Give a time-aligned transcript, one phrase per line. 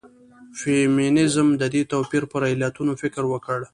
[0.59, 3.59] فيمنيزم د دې توپير پر علتونو فکر وکړ.